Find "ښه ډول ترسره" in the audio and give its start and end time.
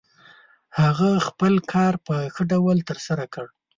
2.33-3.25